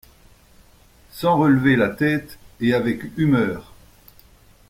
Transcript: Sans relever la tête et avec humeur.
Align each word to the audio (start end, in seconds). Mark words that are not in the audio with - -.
Sans 1.11 1.37
relever 1.37 1.75
la 1.75 1.89
tête 1.89 2.39
et 2.59 2.73
avec 2.73 3.03
humeur. 3.19 3.71